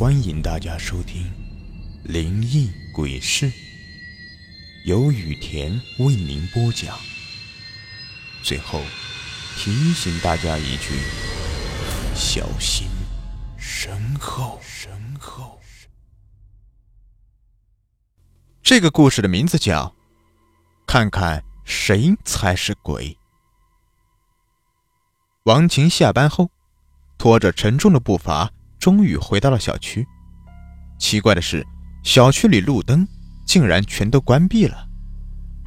[0.00, 1.24] 欢迎大家收听
[2.10, 3.50] 《灵异鬼事》，
[4.86, 6.98] 由雨田为您播讲。
[8.42, 8.80] 最后
[9.58, 10.94] 提醒大家一句：
[12.14, 12.88] 小心
[13.58, 14.58] 身后。
[14.62, 14.90] 身
[15.20, 15.60] 后。
[18.62, 19.84] 这个故事的名字叫
[20.86, 23.08] 《看看谁才是鬼》。
[25.42, 26.48] 王晴下班后，
[27.18, 28.50] 拖着沉重的步伐。
[28.80, 30.04] 终于回到了小区。
[30.98, 31.64] 奇怪的是，
[32.02, 33.06] 小区里路灯
[33.46, 34.88] 竟然全都关闭了，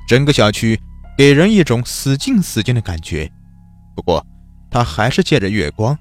[0.08, 0.80] 整个小区
[1.18, 3.32] 给人一种死静死静的感觉。
[3.96, 4.26] 不过，
[4.70, 5.98] 他还是借着月光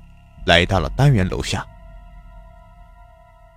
[0.47, 1.65] 来到了单元楼下。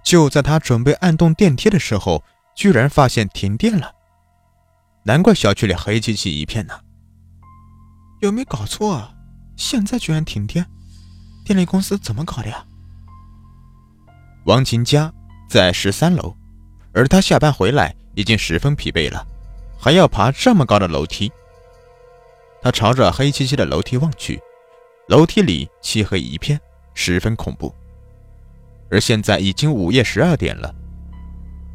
[0.03, 2.23] 就在他准备按动电梯的时候，
[2.55, 3.91] 居然发现停电了。
[5.03, 6.79] 难怪小区里黑漆漆一片呢。
[8.21, 8.93] 有没有搞错？
[8.93, 9.13] 啊？
[9.55, 10.65] 现在居然停电？
[11.43, 12.65] 电力公司怎么搞的呀？
[14.45, 15.11] 王琴家
[15.49, 16.31] 在十三楼，
[16.93, 19.25] 而他下班回来已经十分疲惫了，
[19.75, 21.31] 还要爬这么高的楼梯。
[22.61, 24.39] 他朝着黑漆漆的楼梯望去，
[25.07, 26.59] 楼梯里漆黑一片，
[26.93, 27.73] 十分恐怖。
[28.91, 30.71] 而现在已经午夜十二点了，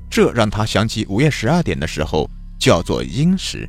[0.09, 3.69] 这让他想起午夜十二点的时候叫做阴时，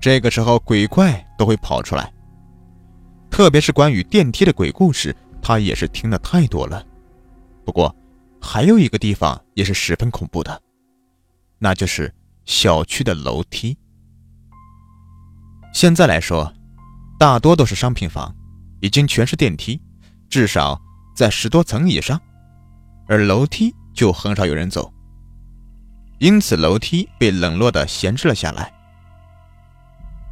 [0.00, 2.12] 这个时候鬼怪都会跑出来。
[3.30, 6.84] 特别是关于电梯的鬼故事，他也是听的太多了。
[7.64, 7.94] 不过。
[8.44, 10.62] 还有一个地方也是十分恐怖的，
[11.58, 12.14] 那就是
[12.44, 13.76] 小区的楼梯。
[15.72, 16.52] 现在来说，
[17.18, 18.36] 大多都是商品房，
[18.80, 19.80] 已经全是电梯，
[20.28, 20.78] 至少
[21.16, 22.20] 在十多层以上，
[23.08, 24.92] 而楼梯就很少有人走，
[26.18, 28.72] 因此楼梯被冷落的闲置了下来。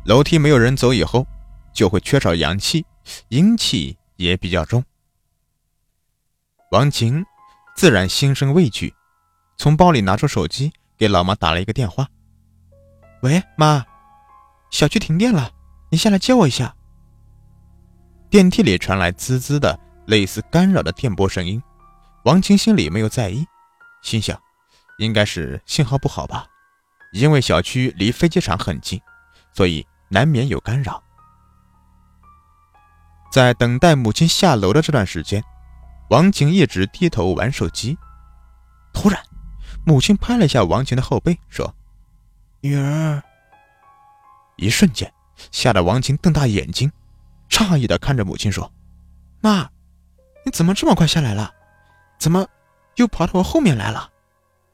[0.05, 1.27] 楼梯没有人走以后，
[1.73, 2.85] 就会缺少阳气，
[3.29, 4.85] 阴气也比较重。
[6.73, 7.25] 王晴。
[7.75, 8.95] 自然心生畏惧，
[9.57, 12.07] 从包里拿出手机给老妈打了一个电话
[13.23, 13.85] ：“喂，妈，
[14.71, 15.51] 小区停电了，
[15.91, 16.75] 你下来接我一下。”
[18.31, 21.63] 电梯里传来滋滋的类似干扰的电波声音，
[22.25, 23.45] 王晴心里没有在意，
[24.03, 24.41] 心想
[24.99, 26.47] 应该是信号不好吧，
[27.13, 29.01] 因为小区离飞机场很近，
[29.53, 31.03] 所以难免有干扰。
[33.33, 35.43] 在等待母亲下楼的这段时间。
[36.13, 37.97] 王晴一直低头玩手机，
[38.93, 39.19] 突然，
[39.87, 41.75] 母亲拍了一下王晴的后背，说
[42.61, 43.23] ：“女儿。”
[44.59, 45.11] 一瞬间，
[45.51, 46.93] 吓得王晴瞪大眼睛，
[47.49, 48.71] 诧异的看着母亲说
[49.41, 49.71] ：“妈，
[50.45, 51.51] 你怎么这么快下来了？
[52.19, 52.47] 怎么
[52.97, 54.11] 又跑到我后面来了？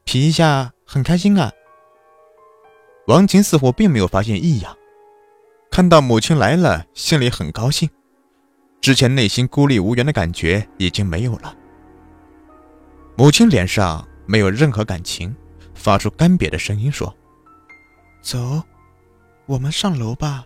[0.03, 1.49] 皮一下很开心啊？”
[3.07, 4.75] 王晴似乎并没有发现异样，
[5.71, 7.89] 看到母亲来了，心里很高兴。
[8.81, 11.55] 之前内心孤立无援的感觉已经没有了。
[13.15, 15.35] 母亲脸上没有任何感情，
[15.75, 17.13] 发出干瘪的声音说
[18.23, 18.63] ：“走，
[19.45, 20.45] 我们上楼吧。”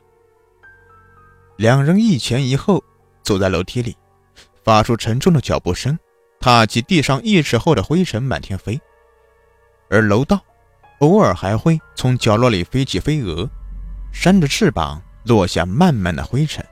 [1.57, 2.83] 两人一前一后
[3.21, 3.95] 走在楼梯里，
[4.63, 5.97] 发出沉重的脚步声，
[6.39, 8.81] 踏起地上一尺厚的灰尘满天飞。
[9.89, 10.41] 而楼道
[10.99, 13.47] 偶尔还会从角落里飞起飞蛾，
[14.11, 16.65] 扇着翅膀落下漫漫的灰尘。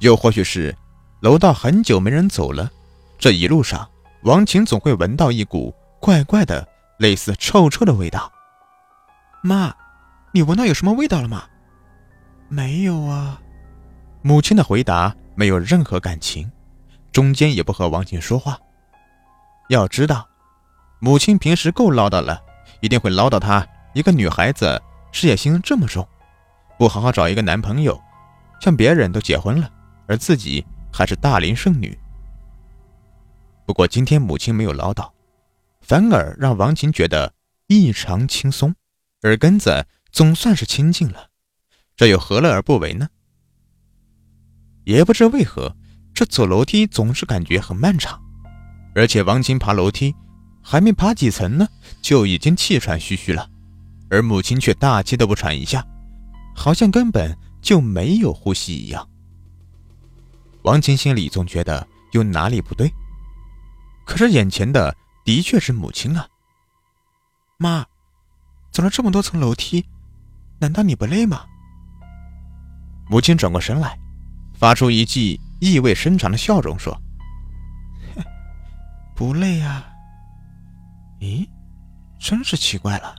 [0.00, 0.76] 又或许是
[1.20, 2.70] 楼道很久没人走了，
[3.18, 3.88] 这一路上
[4.22, 6.66] 王晴总会闻到一股怪怪的、
[6.98, 8.30] 类似臭臭的味道。
[9.42, 9.74] 妈，
[10.32, 11.44] 你闻到有什么味道了吗？
[12.48, 13.40] 没有啊。
[14.22, 16.50] 母亲的回答没有任何感情，
[17.12, 18.58] 中间也不和王晴说话。
[19.68, 20.26] 要知道，
[20.98, 22.40] 母亲平时够唠叨了，
[22.80, 24.80] 一定会唠叨她一个女孩子
[25.12, 26.06] 事业心这么重，
[26.78, 28.00] 不好好找一个男朋友，
[28.60, 29.70] 像别人都结婚了。
[30.06, 31.98] 而自己还是大龄剩女。
[33.66, 35.10] 不过今天母亲没有唠叨，
[35.80, 37.32] 反而让王琴觉得
[37.66, 38.74] 异常轻松，
[39.22, 41.28] 耳根子总算是清净了。
[41.96, 43.08] 这又何乐而不为呢？
[44.84, 45.74] 也不知为何，
[46.12, 48.20] 这走楼梯总是感觉很漫长，
[48.94, 50.14] 而且王琴爬楼梯
[50.62, 51.66] 还没爬几层呢，
[52.02, 53.48] 就已经气喘吁吁了，
[54.10, 55.82] 而母亲却大气都不喘一下，
[56.54, 59.08] 好像根本就没有呼吸一样。
[60.64, 62.90] 王琴心里总觉得有哪里不对，
[64.06, 66.26] 可是眼前的的确是母亲啊。
[67.58, 67.86] 妈，
[68.70, 69.84] 走了这么多层楼梯，
[70.58, 71.44] 难道你不累吗？
[73.10, 73.98] 母亲转过身来，
[74.54, 76.98] 发出一记意味深长的笑容，说
[79.14, 79.86] ：“不累啊。”
[81.20, 81.46] 咦，
[82.18, 83.14] 真是奇怪了，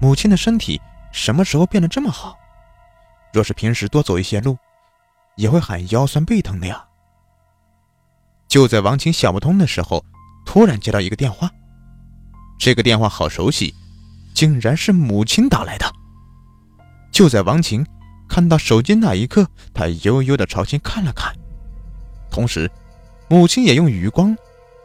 [0.00, 0.80] 母亲的身体
[1.12, 2.34] 什么时候变得这么好？
[3.34, 4.56] 若是平时多走一些路。
[5.36, 6.84] 也会喊腰酸背疼的呀。
[8.48, 10.04] 就在王晴想不通的时候，
[10.44, 11.50] 突然接到一个电话，
[12.58, 13.74] 这个电话好熟悉，
[14.34, 15.86] 竟然是母亲打来的。
[17.12, 17.84] 就在王晴
[18.28, 21.34] 看到手机那一刻，他悠悠的朝前看了看，
[22.30, 22.70] 同时，
[23.28, 24.36] 母亲也用余光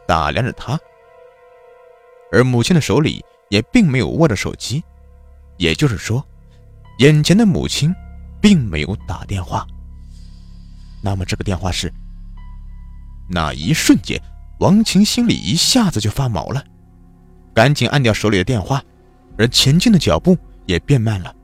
[0.06, 0.78] 打量着他。
[2.30, 4.82] 而母亲的手里也并没有握着手机，
[5.56, 6.24] 也就是说，
[6.98, 7.94] 眼前的母亲
[8.40, 9.66] 并没有打电话。
[11.02, 11.92] 那么这个电话是？
[13.28, 14.20] 那一瞬间，
[14.60, 16.64] 王晴心里一下子就发毛了，
[17.54, 18.82] 赶紧按掉手里的电话，
[19.36, 21.34] 而前进的脚步也变慢了。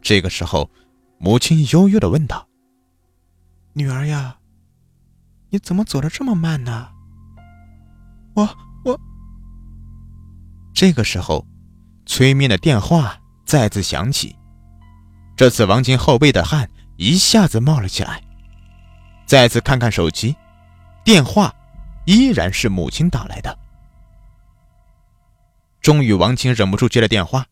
[0.00, 0.70] 这个时候，
[1.18, 2.46] 母亲悠悠的问道
[3.74, 4.36] ：“女儿呀，
[5.50, 6.88] 你怎么走的这么慢呢？”
[8.34, 8.48] 我
[8.84, 9.00] 我。
[10.72, 11.44] 这个时候，
[12.06, 14.36] 催眠的电话再次响起，
[15.36, 18.22] 这次王晴后背的汗一下子冒了起来。
[19.28, 20.34] 再次看看手机。
[21.04, 21.54] 电话
[22.06, 23.56] 依然是母亲打来的。
[25.80, 27.46] 终于，王晴忍不住接了电话。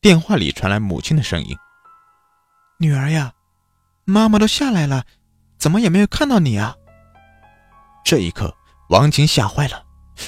[0.00, 1.56] 电话里传来母亲的声音
[2.78, 3.32] ：“女儿呀，
[4.04, 5.04] 妈妈都下来了，
[5.58, 6.76] 怎么也没有看到你啊？”
[8.04, 8.54] 这一刻，
[8.90, 9.82] 王晴吓坏了。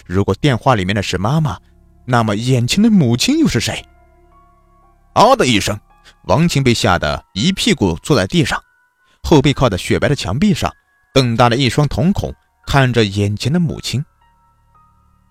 [0.07, 1.59] 如果电话里面的是妈妈，
[2.07, 3.85] 那么眼前的母亲又是谁？
[5.15, 5.79] 嗷的一声，
[6.25, 8.61] 王晴被吓得一屁股坐在地上，
[9.23, 10.73] 后背靠在雪白的墙壁上，
[11.13, 12.35] 瞪大了一双瞳孔。
[12.67, 14.05] 看着眼前的母亲，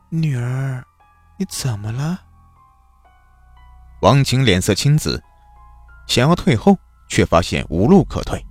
[0.10, 0.84] 女儿，
[1.38, 2.20] 你怎么了？
[4.02, 5.22] 王晴脸色青紫，
[6.08, 6.76] 想要退后，
[7.08, 8.44] 却发现无路可退，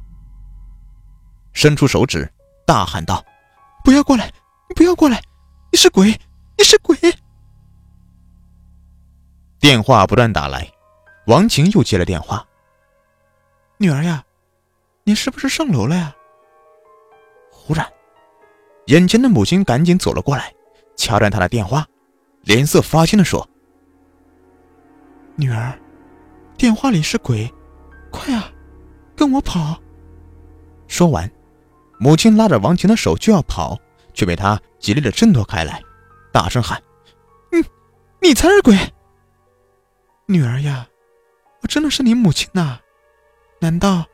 [1.53, 2.33] 伸出手指，
[2.65, 3.25] 大喊道
[3.83, 4.33] ：“不要过来！
[4.69, 5.21] 你不要过来！
[5.73, 6.17] 你是鬼！
[6.57, 6.97] 你是鬼！”
[9.59, 10.71] 电话不断打来，
[11.27, 12.47] 王晴又接了电话
[13.79, 14.23] ：“女儿呀，
[15.07, 16.13] 你是不是上楼了呀？”
[17.51, 17.87] 忽然。
[18.87, 20.53] 眼前的母亲赶紧走了过来，
[20.97, 21.87] 掐断他的电话，
[22.43, 23.49] 脸色发青的说
[25.37, 25.77] ：“女儿，
[26.57, 27.53] 电话里是鬼，
[28.11, 28.51] 快啊，
[29.17, 29.81] 跟我跑！”
[30.87, 31.31] 说完，
[31.99, 33.77] 母亲拉着王晴的手就要跑，
[34.13, 35.83] 却被他极力的挣脱开来，
[36.33, 36.81] 大声喊
[37.51, 37.65] ：“你，
[38.21, 38.77] 你才是鬼！
[40.27, 40.87] 女儿呀，
[41.63, 42.79] 我真的是你母亲呐，
[43.61, 44.07] 难道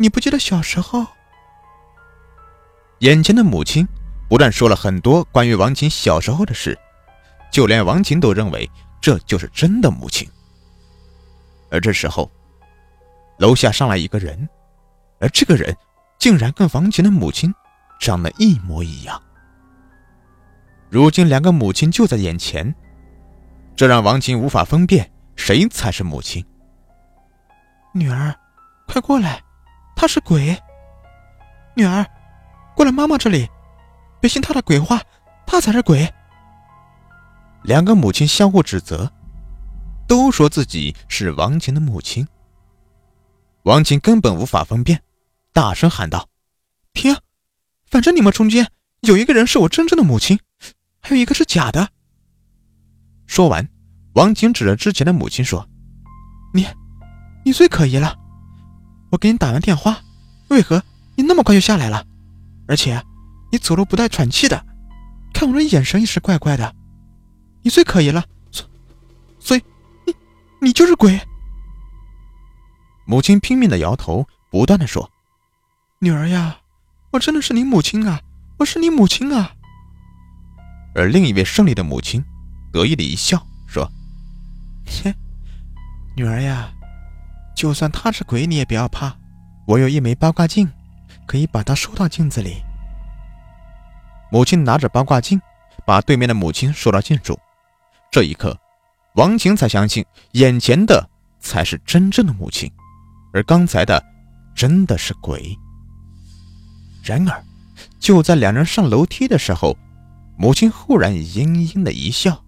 [0.00, 1.06] 你不记得小时候？”
[3.00, 3.86] 眼前的母亲。
[4.30, 6.78] 不但说了很多关于王琴小时候的事，
[7.50, 8.70] 就连王琴都认为
[9.00, 10.30] 这就是真的母亲。
[11.68, 12.30] 而这时候，
[13.40, 14.48] 楼下上来一个人，
[15.18, 15.76] 而这个人
[16.16, 17.52] 竟然跟王琴的母亲
[17.98, 19.20] 长得一模一样。
[20.88, 22.72] 如今两个母亲就在眼前，
[23.74, 26.46] 这让王琴无法分辨谁才是母亲。
[27.92, 28.32] 女儿，
[28.86, 29.42] 快过来，
[30.00, 30.58] 他是鬼。
[31.76, 32.06] 女儿，
[32.74, 33.46] 过来妈妈这里。
[34.18, 34.98] 别信他的鬼话，
[35.46, 36.10] 他才是鬼。
[37.64, 39.12] 两个母亲相互指责，
[40.08, 42.26] 都说自己是王琴的母亲。
[43.64, 45.02] 王琴根本无法分辨，
[45.52, 46.26] 大声喊道
[46.94, 47.14] ：“停！
[47.84, 50.40] 反正你们中间有一个人是我真正的母亲，
[51.02, 51.90] 还有一个是假的。”
[53.28, 53.68] 说完，
[54.14, 55.68] 王晴指着之前的母亲说
[56.54, 56.66] ：“你，
[57.44, 58.16] 你最可疑了。
[59.10, 59.98] 我给你打完电话，
[60.48, 60.82] 为何
[61.16, 62.06] 你那么快就下来了？
[62.66, 63.02] 而且……”
[63.52, 64.64] 你走路不带喘气的，
[65.34, 66.72] 看我的眼神也是怪怪的。
[67.62, 68.64] 你最可疑了，所
[69.40, 69.64] 所以
[70.06, 70.14] 你
[70.60, 71.20] 你就是鬼。
[73.06, 75.10] 母亲拼命的摇头，不断的说
[75.98, 76.58] ：“女儿呀，
[77.10, 78.20] 我真的是你母亲啊，
[78.60, 79.52] 我是你母亲啊。”
[80.94, 82.24] 而另一位胜利的母亲
[82.72, 83.90] 得意的一笑，说
[84.86, 85.12] ：“切，
[86.14, 86.72] 女儿呀，
[87.60, 89.14] 就算他是鬼，你也不要怕，
[89.66, 90.66] 我有一枚八卦镜，
[91.26, 92.62] 可以把它收到镜子里。”
[94.32, 95.38] 母亲拿着八卦镜，
[95.84, 97.38] 把对面的母亲收到镜中。
[98.10, 98.58] 这一刻，
[99.16, 100.02] 王晴才相信
[100.32, 101.06] 眼前的
[101.38, 102.72] 才是真正的母亲，
[103.34, 104.02] 而刚才的
[104.54, 105.54] 真的是鬼。
[107.04, 107.44] 然而，
[107.98, 109.76] 就在两人上楼梯的时候，
[110.38, 112.42] 母亲忽然阴阴的一笑：“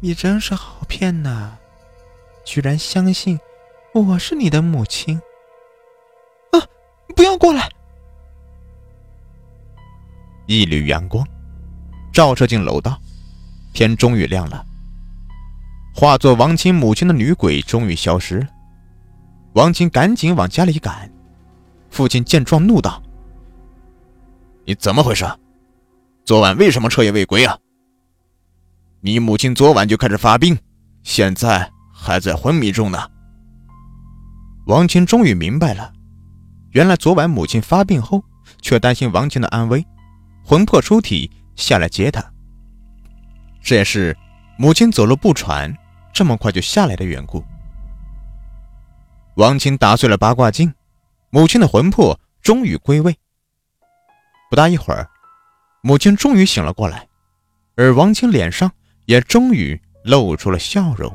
[0.00, 1.58] 你真是好骗呐，
[2.44, 3.38] 居然相信
[3.92, 5.20] 我是你的母亲！
[6.52, 6.60] 啊，
[7.16, 7.68] 不要过来！”
[10.46, 11.26] 一缕阳光
[12.12, 13.00] 照射进楼道，
[13.72, 14.64] 天终于亮了。
[15.94, 18.48] 化作王清母亲的女鬼终于消失了。
[19.54, 21.10] 王清赶紧往家里赶。
[21.90, 23.00] 父亲见状怒道
[24.66, 25.24] ：“你怎么回事？
[26.24, 27.56] 昨晚为什么彻夜未归啊？
[29.00, 30.58] 你母亲昨晚就开始发病，
[31.04, 31.70] 现在
[32.04, 33.10] 还在昏迷中呢。”
[34.68, 35.92] 王清终于明白了，
[36.72, 38.22] 原来昨晚母亲发病后，
[38.62, 39.84] 却担心王清的安危。
[40.44, 42.22] 魂魄出体，下来接她。
[43.62, 44.16] 这也是
[44.58, 45.74] 母亲走路不喘，
[46.12, 47.42] 这么快就下来的缘故。
[49.36, 50.72] 王清打碎了八卦镜，
[51.30, 53.16] 母亲的魂魄终于归位。
[54.50, 55.08] 不大一会儿，
[55.82, 57.08] 母亲终于醒了过来，
[57.76, 58.70] 而王清脸上
[59.06, 61.14] 也终于露出了笑容。